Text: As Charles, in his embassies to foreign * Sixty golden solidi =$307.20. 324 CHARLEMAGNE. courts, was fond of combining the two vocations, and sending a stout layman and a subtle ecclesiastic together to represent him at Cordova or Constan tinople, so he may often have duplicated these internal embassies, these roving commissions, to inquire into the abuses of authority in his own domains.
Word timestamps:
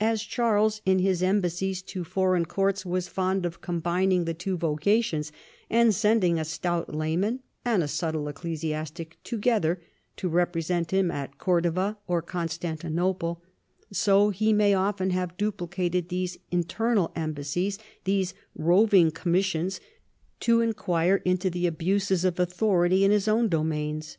As 0.00 0.22
Charles, 0.22 0.80
in 0.86 0.98
his 1.00 1.22
embassies 1.22 1.82
to 1.82 2.02
foreign 2.02 2.44
* 2.44 2.44
Sixty 2.44 2.54
golden 2.56 2.72
solidi 2.72 2.78
=$307.20. 2.80 2.80
324 2.80 2.80
CHARLEMAGNE. 2.80 2.80
courts, 2.80 2.86
was 2.86 3.08
fond 3.08 3.44
of 3.44 3.60
combining 3.60 4.24
the 4.24 4.32
two 4.32 4.56
vocations, 4.56 5.32
and 5.68 5.94
sending 5.94 6.38
a 6.38 6.44
stout 6.46 6.94
layman 6.94 7.40
and 7.66 7.82
a 7.82 7.86
subtle 7.88 8.28
ecclesiastic 8.28 9.18
together 9.22 9.82
to 10.16 10.28
represent 10.30 10.90
him 10.90 11.10
at 11.10 11.36
Cordova 11.36 11.98
or 12.06 12.22
Constan 12.22 12.78
tinople, 12.78 13.40
so 13.92 14.30
he 14.30 14.54
may 14.54 14.72
often 14.72 15.10
have 15.10 15.36
duplicated 15.36 16.08
these 16.08 16.38
internal 16.50 17.12
embassies, 17.14 17.78
these 18.04 18.32
roving 18.56 19.10
commissions, 19.10 19.80
to 20.40 20.62
inquire 20.62 21.16
into 21.26 21.50
the 21.50 21.66
abuses 21.66 22.24
of 22.24 22.40
authority 22.40 23.04
in 23.04 23.10
his 23.10 23.28
own 23.28 23.50
domains. 23.50 24.16